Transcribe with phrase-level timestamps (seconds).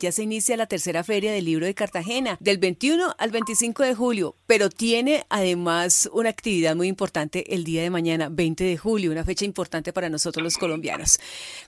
[0.00, 3.94] Ya se inicia la tercera feria del libro de Cartagena, del 21 al 25 de
[3.94, 9.12] julio, pero tiene además una actividad muy importante el día de mañana, 20 de julio,
[9.12, 11.20] una fecha importante para nosotros los colombianos.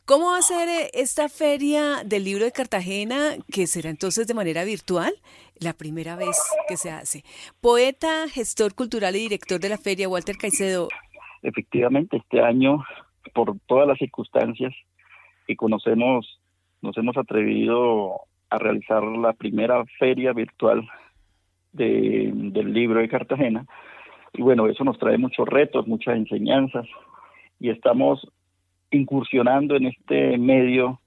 [0.07, 4.33] ¿Cómo va a ser eh, esta feria del libro de Cartagena, que será entonces de
[4.33, 5.13] manera virtual?
[5.57, 6.39] La primera vez
[6.69, 7.25] que se hace.
[7.61, 10.89] Poeta, gestor cultural y director de la feria, Walter Caicedo.
[11.43, 12.83] Efectivamente, este año,
[13.35, 14.73] por todas las circunstancias
[15.47, 16.42] que conocemos
[16.83, 20.87] nos hemos atrevido a realizar la primera feria virtual
[21.73, 23.65] del libro de Cartagena.
[24.35, 26.87] Y bueno, eso nos trae muchos retos, muchas enseñanzas
[27.59, 28.27] y estamos
[28.91, 31.01] incursionando en este medio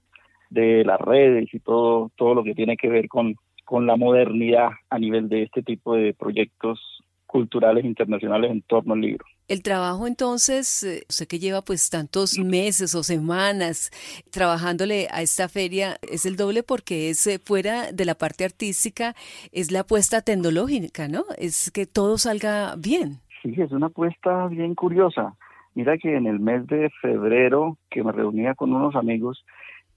[0.50, 4.70] de las redes y todo, todo lo que tiene que ver con, con la modernidad
[4.90, 6.80] a nivel de este tipo de proyectos
[7.26, 9.24] culturales internacionales en torno al libro.
[9.48, 13.90] El trabajo entonces, eh, sé que lleva pues tantos meses o semanas
[14.32, 19.14] trabajándole a esta feria, es el doble porque es eh, fuera de la parte artística,
[19.52, 21.24] es la apuesta tecnológica, ¿no?
[21.38, 23.20] Es que todo salga bien.
[23.42, 25.36] Sí, es una apuesta bien curiosa.
[25.74, 29.44] Mira que en el mes de febrero que me reunía con unos amigos,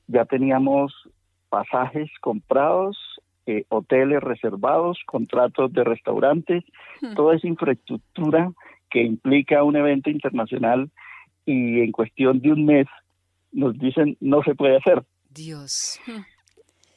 [0.07, 0.94] ya teníamos
[1.50, 2.97] pasajes comprados,
[3.50, 6.64] eh, hoteles reservados, contratos de restaurantes,
[7.02, 7.16] hmm.
[7.16, 8.52] toda esa infraestructura
[8.91, 10.91] que implica un evento internacional
[11.47, 12.86] y en cuestión de un mes
[13.52, 15.03] nos dicen no se puede hacer.
[15.31, 16.00] Dios.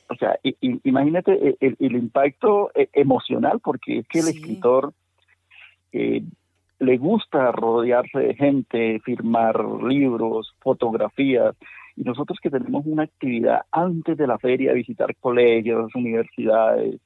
[0.09, 4.93] O sea, imagínate el, impacto eh, emocional, porque es que el escritor
[5.93, 6.23] eh,
[6.81, 11.57] le gusta rodearse de gente, firmar libros, fotografías,
[11.97, 17.01] y nosotros que tenemos una actividad antes de la feria, visitar colegios, universidades,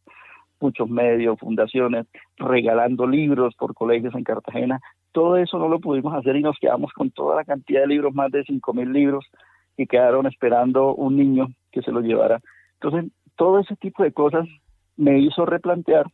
[0.61, 2.07] muchos medios, fundaciones,
[2.37, 4.81] regalando libros por colegios en Cartagena.
[5.13, 8.15] Todo eso no lo pudimos hacer y nos quedamos con toda la cantidad de libros,
[8.15, 9.27] más de cinco mil libros,
[9.77, 12.41] y quedaron esperando un niño que se los llevara.
[12.81, 14.47] Entonces, todo ese tipo de cosas
[14.97, 16.07] me hizo replantear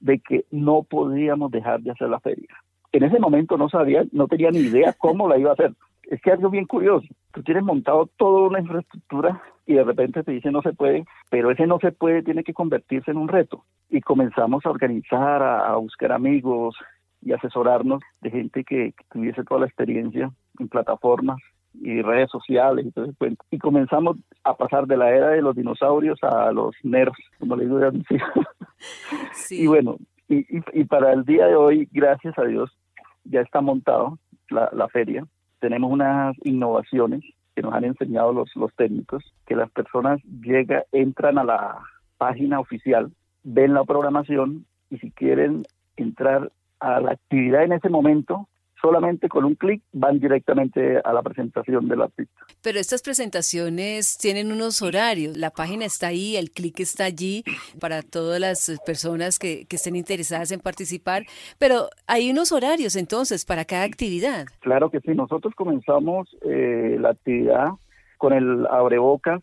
[0.00, 2.48] de que no podíamos dejar de hacer la feria.
[2.92, 5.72] En ese momento no sabía, no tenía ni idea cómo la iba a hacer.
[6.04, 7.06] Es que algo bien curioso.
[7.38, 11.52] Tú tienes montado toda una infraestructura y de repente te dice no se puede, pero
[11.52, 13.64] ese no se puede tiene que convertirse en un reto.
[13.88, 16.74] Y comenzamos a organizar, a, buscar amigos
[17.22, 21.38] y asesorarnos de gente que, tuviese toda la experiencia en plataformas
[21.74, 23.44] y redes sociales y todo ese cuento.
[23.52, 27.66] Y comenzamos a pasar de la era de los dinosaurios a los nerds, como le
[27.66, 27.78] digo
[29.32, 29.62] sí.
[29.62, 29.96] Y bueno,
[30.28, 32.76] y, y, para el día de hoy, gracias a Dios,
[33.22, 34.18] ya está montado
[34.50, 35.24] la, la feria.
[35.60, 37.22] Tenemos unas innovaciones
[37.54, 41.78] que nos han enseñado los, los técnicos, que las personas llegan, entran a la
[42.16, 43.10] página oficial,
[43.42, 45.64] ven la programación y si quieren
[45.96, 48.48] entrar a la actividad en ese momento,
[48.80, 52.44] solamente con un clic van directamente a la presentación del artista.
[52.62, 57.44] Pero estas presentaciones tienen unos horarios, la página está ahí, el clic está allí
[57.80, 61.22] para todas las personas que, estén interesadas en participar,
[61.58, 64.46] pero hay unos horarios entonces para cada actividad.
[64.58, 67.68] Claro que sí, nosotros comenzamos eh, la actividad
[68.16, 69.40] con el abrebocas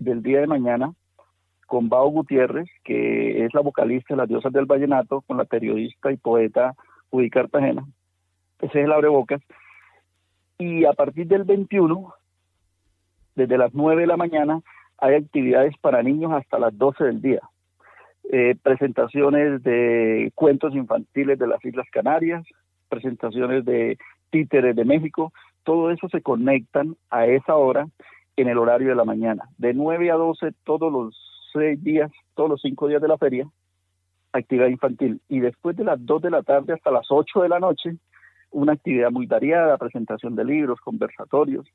[0.00, 0.92] del día de mañana
[1.68, 6.10] con Bao Gutiérrez, que es la vocalista de las diosas del vallenato, con la periodista
[6.10, 6.74] y poeta
[7.10, 7.86] Judy Cartagena
[8.60, 9.40] ese es el abrebocas.
[10.58, 12.14] Y a partir del 21,
[13.34, 14.60] desde las 9 de la mañana,
[14.98, 17.40] hay actividades para niños hasta las 12 del día.
[18.32, 22.44] Eh, presentaciones de cuentos infantiles de las Islas Canarias,
[22.88, 23.98] presentaciones de
[24.30, 27.86] títeres de México, todo eso se conectan a esa hora
[28.36, 29.48] en el horario de la mañana.
[29.58, 31.16] De 9 a 12 todos los
[31.52, 33.48] seis días, todos los cinco días de la feria,
[34.32, 35.20] actividad infantil.
[35.28, 37.96] Y después de las 2 de la tarde hasta las 8 de la noche,
[38.50, 41.66] una actividad muy variada, presentación de libros, conversatorios,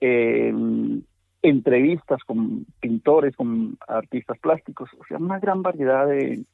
[0.00, 0.52] eh,
[1.42, 6.44] entrevistas con pintores, con artistas plásticos, o sea, una gran variedad de,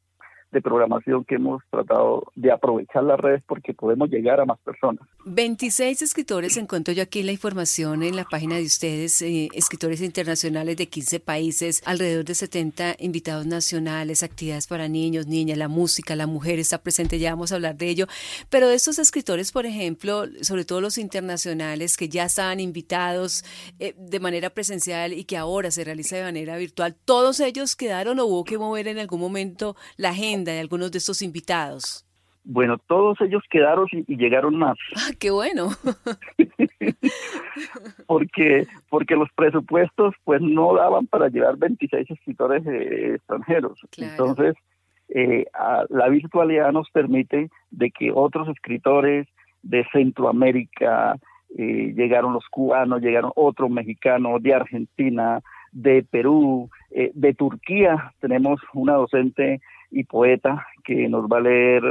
[0.50, 5.06] de programación que hemos tratado de aprovechar las redes porque podemos llegar a más personas.
[5.26, 10.76] 26 escritores, encuentro yo aquí la información en la página de ustedes, eh, escritores internacionales
[10.76, 16.26] de 15 países, alrededor de 70 invitados nacionales, actividades para niños, niñas, la música, la
[16.26, 18.06] mujer está presente, ya vamos a hablar de ello,
[18.48, 23.44] pero de estos escritores, por ejemplo, sobre todo los internacionales que ya estaban invitados
[23.78, 28.18] eh, de manera presencial y que ahora se realiza de manera virtual, ¿todos ellos quedaron
[28.18, 30.37] o hubo que mover en algún momento la gente?
[30.44, 32.04] De algunos de estos invitados?
[32.44, 34.76] Bueno, todos ellos quedaron y, llegaron más.
[34.96, 35.68] Ah, qué bueno.
[38.06, 43.78] porque porque los presupuestos pues no daban para llevar 26 escritores eh, extranjeros.
[43.98, 44.54] Entonces,
[45.08, 45.46] eh,
[45.88, 49.26] la virtualidad nos permite de que otros escritores
[49.62, 51.18] de Centroamérica,
[51.56, 55.40] eh, llegaron los cubanos, llegaron otros mexicanos de Argentina,
[55.72, 58.12] de Perú, eh, de Turquía.
[58.20, 61.82] Tenemos una docente y poeta que nos va a leer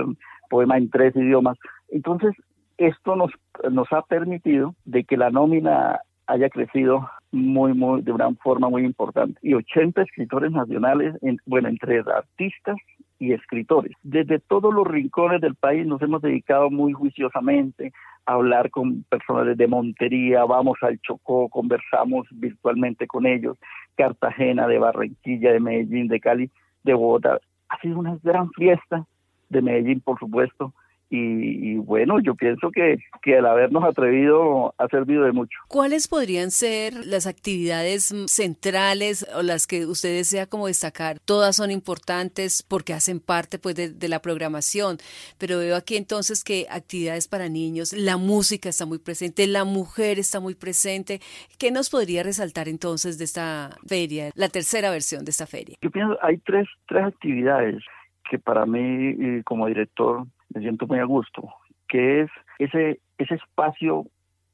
[0.50, 1.58] poema en tres idiomas.
[1.90, 2.34] Entonces,
[2.78, 3.32] esto nos,
[3.72, 8.84] nos ha permitido de que la nómina haya crecido muy, muy, de una forma muy
[8.84, 9.40] importante.
[9.42, 11.16] Y 80 escritores nacionales,
[11.46, 12.78] bueno, entre artistas
[13.20, 13.94] y escritores.
[14.04, 17.92] Desde todos los rincones del país nos hemos dedicado muy juiciosamente
[18.26, 23.58] a hablar con personas de Montería, vamos al Chocó, conversamos virtualmente con ellos,
[23.96, 26.52] Cartagena, de Barranquilla, de Medellín, de Cali,
[26.84, 27.40] de Bogotá.
[27.78, 29.06] Ha sido una gran fiesta
[29.50, 30.74] de Medellín, por supuesto,
[31.10, 35.58] y, bueno, yo pienso que, que el habernos atrevido ha servido de mucho.
[35.70, 41.20] ¿Cuáles podrían ser las actividades centrales o las que usted desea como destacar?
[41.20, 44.98] Todas son importantes porque hacen parte pues de, la programación,
[45.38, 50.20] pero veo aquí entonces que actividades para niños, la música está muy presente, la mujer
[50.20, 51.20] está muy presente.
[51.58, 55.78] ¿Qué nos podría resaltar entonces de esta feria, la tercera versión de esta feria?
[55.82, 57.84] Yo pienso, hay tres, tres actividades
[58.30, 61.50] que para mí como director me siento muy a gusto,
[61.88, 62.30] que es
[62.60, 64.06] ese, ese espacio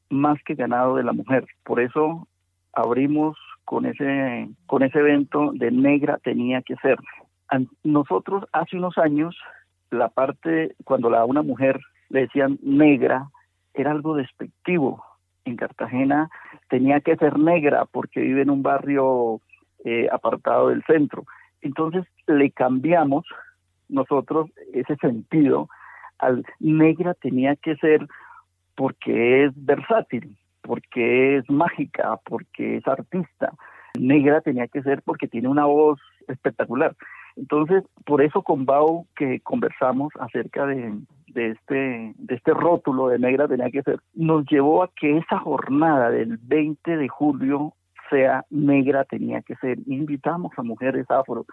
[0.09, 1.45] más que ganado de la mujer.
[1.63, 2.27] Por eso
[2.73, 6.97] abrimos con ese, con ese evento de negra tenía que ser.
[7.83, 9.37] Nosotros hace unos años,
[9.91, 11.79] la parte, cuando a una mujer
[12.09, 13.29] le decían negra,
[13.73, 15.03] era algo despectivo.
[15.45, 16.29] En Cartagena
[16.69, 19.41] tenía que ser negra porque vive en un barrio
[19.83, 21.25] eh, apartado del centro.
[21.61, 23.25] Entonces le cambiamos
[23.89, 25.69] nosotros ese sentido
[26.25, 28.07] al negra tenía que ser
[28.75, 33.53] porque es versátil, porque es mágica, porque es artista.
[33.99, 36.95] Negra tenía que ser porque tiene una voz espectacular.
[37.35, 40.93] Entonces, por eso con Bau que conversamos acerca de,
[41.35, 46.11] este de este rótulo de negra tenía que ser, nos llevó a que esa jornada
[46.11, 47.73] del 20 de julio
[48.09, 49.79] sea negra tenía que ser.
[49.87, 51.45] Invitamos a mujeres afro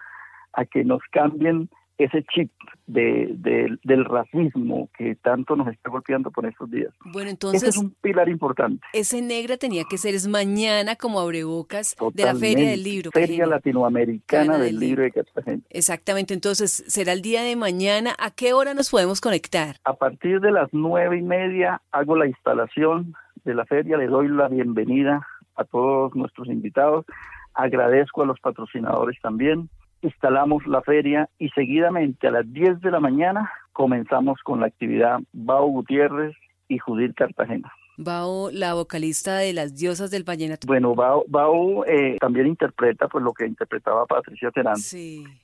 [0.53, 2.51] a que nos cambien ese chip
[2.87, 6.93] de, del racismo que tanto nos está golpeando por estos días.
[7.05, 7.61] Bueno, entonces...
[7.63, 8.85] Ese es un pilar importante.
[8.93, 13.11] Ese negra tenía que ser es mañana como abrebocas de la Feria del Libro.
[13.11, 15.61] Feria Latinoamericana del, Libro de Cartagena.
[15.69, 18.15] Exactamente, entonces será el día de mañana.
[18.19, 19.77] ¿A qué hora nos podemos conectar?
[19.83, 23.13] A partir de las nueve y media hago la instalación
[23.45, 27.05] de la feria, le doy la bienvenida a todos nuestros invitados,
[27.53, 29.69] agradezco a los patrocinadores también
[30.01, 35.19] instalamos la feria y seguidamente a las 10 de la mañana comenzamos con la actividad
[35.33, 36.35] Bao Gutiérrez
[36.67, 37.71] y Judith Cartagena.
[37.97, 40.65] Bao, la vocalista de las diosas del vallenato.
[40.65, 44.77] Bueno, Bao, Bao eh, también interpreta pues lo que interpretaba Patricia Terán,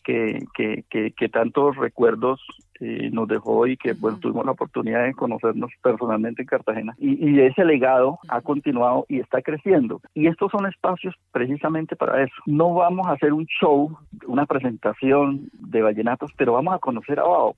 [0.04, 2.42] que, que, que, que, tantos recuerdos
[2.80, 6.96] eh, nos dejó y que pues tuvimos la oportunidad de conocernos personalmente en Cartagena.
[6.98, 10.02] Y, y ese legado ha continuado y está creciendo.
[10.14, 12.36] Y estos son espacios precisamente para eso.
[12.46, 17.24] No vamos a hacer un show, una presentación de vallenatos, pero vamos a conocer a
[17.24, 17.56] Bao.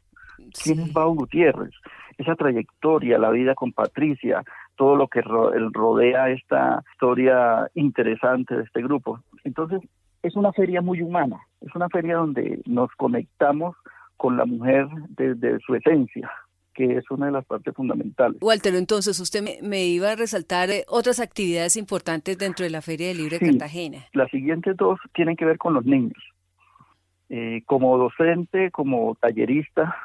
[0.63, 1.73] ¿Quién es Bao Gutiérrez?
[2.17, 4.43] Esa trayectoria, la vida con Patricia,
[4.75, 9.19] todo lo que rodea esta historia interesante de este grupo.
[9.43, 9.81] Entonces,
[10.23, 13.75] es una feria muy humana, es una feria donde nos conectamos
[14.19, 16.29] con la mujer desde su esencia,
[16.73, 18.37] que es una de las partes fundamentales.
[18.41, 23.07] Walter, entonces usted me, iba a resaltar eh, otras actividades importantes dentro de la Feria
[23.07, 23.99] del Libro de Cartagena.
[24.11, 26.21] Las siguientes dos tienen que ver con los niños.
[27.29, 29.95] Eh, como docente, como tallerista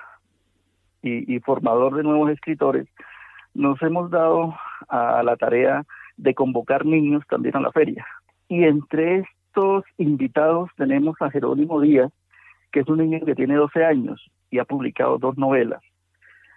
[1.02, 2.86] y formador de nuevos escritores,
[3.52, 4.54] nos hemos dado
[4.88, 5.84] a la tarea
[6.16, 8.06] de convocar niños también a la feria.
[8.48, 12.10] Y entre estos invitados tenemos a Jerónimo Díaz,
[12.74, 15.80] que es un niño que tiene 12 años y ha publicado dos novelas.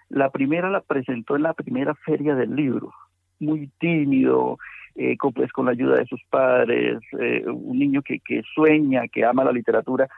[0.08, 2.92] La primera la presentó en la primera feria del libro,
[3.38, 4.58] muy tímido,
[4.96, 9.44] eh, con, pues, la ayuda de sus padres, eh, un niño que, sueña, que ama
[9.44, 10.08] la literatura,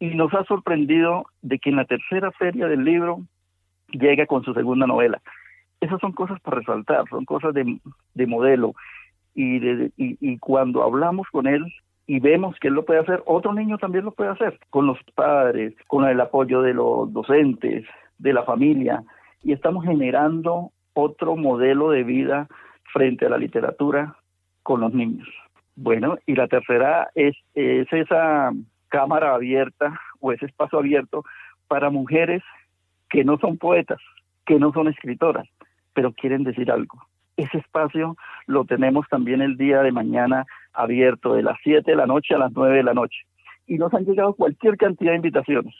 [0.00, 3.20] y nos ha sorprendido de que en la tercera feria del libro
[3.90, 5.20] llega con su segunda novela
[5.80, 7.78] esas son cosas para resaltar, son cosas de,
[8.14, 8.74] de modelo.
[9.34, 11.64] Y, de, y, y, cuando hablamos con él
[12.08, 14.98] y vemos que él lo puede hacer, otro niño también lo puede hacer, con los
[15.14, 17.84] padres, con el apoyo de los docentes,
[18.16, 19.04] de la familia,
[19.42, 22.48] y estamos generando otro modelo de vida
[22.94, 24.16] frente a la literatura
[24.62, 25.28] con los niños.
[25.76, 28.52] Bueno, y la tercera es, es esa
[28.88, 31.24] cámara abierta o ese espacio abierto
[31.68, 32.42] para mujeres
[33.10, 34.00] que no son poetas,
[34.46, 35.46] que no son escritoras,
[35.92, 37.06] pero quieren decir algo.
[37.36, 42.06] Ese espacio lo tenemos también el día de mañana abierto de las 7 de la
[42.06, 43.18] noche a las 9 de la noche.
[43.66, 45.74] Y nos han llegado cualquier cantidad de invitaciones.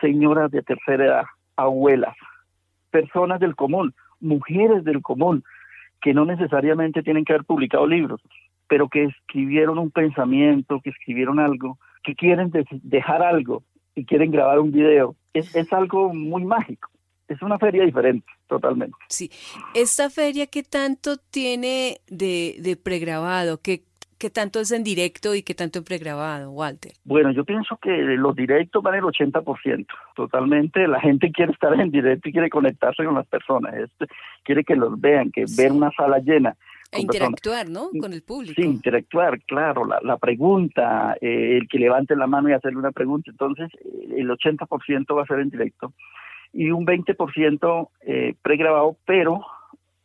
[0.00, 1.24] Señoras de tercera edad,
[1.56, 2.16] abuelas,
[2.90, 5.44] personas del común, mujeres del común,
[6.00, 8.20] que no necesariamente tienen que haber publicado libros,
[8.68, 12.50] pero que escribieron un pensamiento, que escribieron algo, que quieren
[12.82, 13.62] dejar algo
[13.94, 15.14] y quieren grabar un video.
[15.34, 16.88] Es, es algo muy mágico.
[17.28, 18.96] Es una feria diferente, totalmente.
[19.08, 19.30] Sí.
[19.74, 23.60] ¿Esta feria qué tanto tiene de, de pregrabado?
[23.62, 23.84] ¿Qué,
[24.20, 26.92] ¿Qué tanto es en directo y qué tanto en pregrabado, Walter?
[27.04, 30.86] Bueno, yo pienso que los directos van el 80%, totalmente.
[30.86, 34.06] La gente quiere estar en directo y quiere conectarse con las personas, este,
[34.42, 36.54] quiere que los vean, que ver una sala llena.
[36.92, 37.88] E interactuar, ¿no?
[37.98, 38.60] Con el público.
[38.60, 42.92] Sí, interactuar, claro, la, la pregunta, eh, el que levante la mano y hacerle una
[42.92, 43.30] pregunta.
[43.30, 43.70] Entonces,
[44.14, 45.94] el 80% va a ser en directo
[46.52, 49.42] y un 20% eh, pregrabado, pero mm,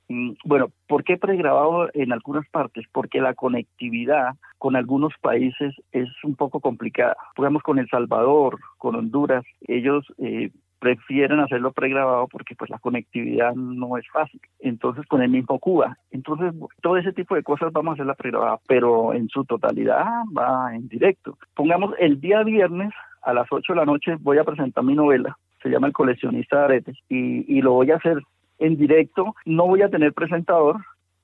[0.08, 2.86] bueno, ¿por qué pregrabado en algunas partes?
[2.92, 7.16] Porque la conectividad con algunos países es un poco complicada.
[7.38, 13.56] Digamos con El Salvador, con Honduras, ellos eh, prefieren hacerlo pregrabado porque pues la conectividad
[13.56, 14.40] no es fácil.
[14.60, 15.98] Entonces con el mismo Cuba.
[16.12, 20.06] Entonces todo ese tipo de cosas vamos a hacerla pregrabada, pero en su totalidad
[20.38, 21.38] va en directo.
[21.56, 22.94] Pongamos el día viernes
[23.24, 25.36] a las 8 de la noche voy a presentar mi novela
[25.66, 28.22] se llama El coleccionista de aretes, y, lo voy a hacer
[28.60, 30.78] en directo, no voy a tener presentador,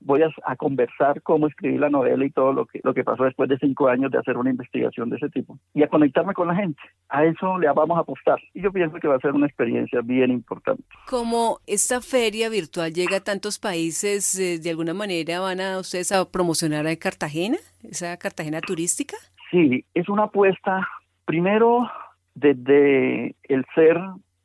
[0.04, 3.48] voy a, conversar cómo escribí la novela y todo lo que, lo que pasó después
[3.48, 6.54] de cinco años de hacer una investigación de ese tipo y a conectarme con la
[6.54, 6.80] gente.
[7.08, 10.00] A eso le vamos a apostar y yo pienso que va a ser una experiencia
[10.02, 10.82] bien importante.
[11.08, 16.12] Como esta feria virtual llega a tantos países, eh, ¿de alguna manera van a ustedes
[16.12, 19.16] a promocionar a Cartagena, esa Cartagena turística?
[19.50, 20.86] Sí, es una apuesta
[21.24, 21.88] primero
[22.34, 23.98] desde el ser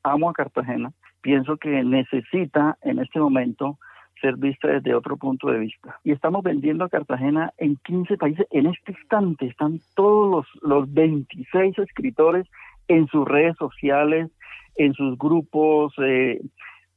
[0.03, 3.77] amo a Cartagena, pienso que necesita en este momento
[4.21, 5.99] ser vista desde otro punto de vista.
[6.03, 8.47] Y estamos vendiendo a Cartagena en 15 países.
[8.51, 12.47] En este instante están todos los, los 26 escritores
[12.87, 14.31] en sus redes sociales,
[14.75, 16.41] en sus grupos, eh,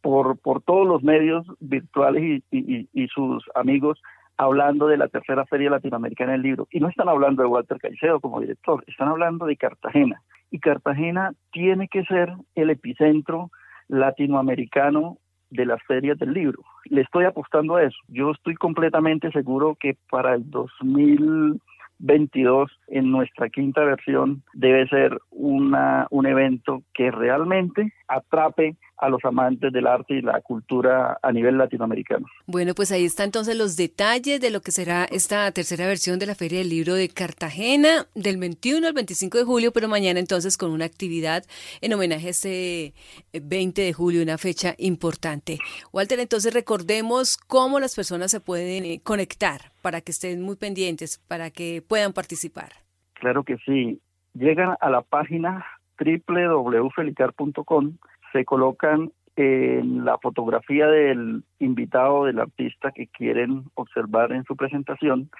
[0.00, 4.00] por, por todos los medios virtuales y, sus amigos
[4.37, 6.69] hablando de la tercera feria latinoamericana del libro.
[6.71, 11.33] Y no están hablando de Walter Caicedo como director, están hablando de Cartagena y Cartagena
[11.53, 13.50] tiene que ser el epicentro
[13.91, 15.19] latinoamericano
[15.51, 16.63] de las ferias del libro.
[16.85, 17.99] Le estoy apostando a eso.
[18.09, 26.07] Yo estoy completamente seguro que para el 2022, en nuestra quinta versión, debe ser una,
[26.11, 31.57] un evento que realmente atrape a los amantes del arte y la cultura a nivel
[31.57, 32.26] latinoamericano.
[32.47, 36.26] Bueno, pues ahí están entonces los detalles de lo que será esta tercera versión de
[36.26, 40.59] la Feria del Libro de Cartagena del 21 al 25 de julio, pero mañana entonces
[40.59, 41.45] con una actividad
[41.80, 42.95] en homenaje a este
[43.33, 45.59] 20 de julio, una fecha importante.
[45.92, 51.19] Walter, entonces recordemos cómo las personas se pueden eh, conectar para que estén muy pendientes,
[51.26, 52.71] para que puedan participar.
[53.14, 54.00] Claro que sí.
[54.35, 55.64] Llegan a la página
[55.99, 57.97] www.felicar.com
[58.33, 65.31] se colocan en la fotografía del invitado, del artista que quieren observar en su presentación.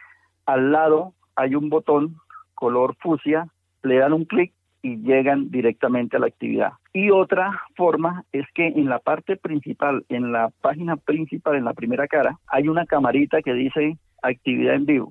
[0.47, 2.17] Al lado hay un botón
[2.55, 3.47] color fucsia,
[3.83, 6.73] le dan un clic y llegan directamente a la actividad.
[6.93, 11.75] Y otra forma es que en la parte principal, en la página principal, en la
[11.75, 15.11] primera cara, hay una camarita que dice actividad en vivo,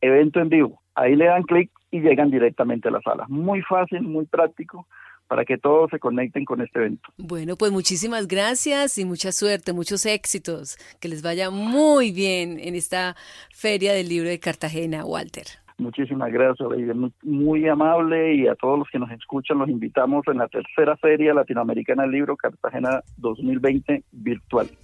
[0.00, 0.82] evento en vivo.
[0.94, 3.26] Ahí le dan clic y llegan directamente a la sala.
[3.28, 4.86] Muy fácil, muy práctico
[5.28, 7.08] para que todos se conecten con este evento.
[7.16, 12.74] Bueno, pues muchísimas gracias y mucha suerte, muchos éxitos, que les vaya muy bien en
[12.74, 13.16] esta
[13.52, 15.46] Feria del Libro de Cartagena, Walter.
[15.78, 20.38] Muchísimas gracias, muy, muy amable y a todos los que nos escuchan los invitamos en
[20.38, 24.68] la tercera Feria Latinoamericana del Libro Cartagena 2020 virtual.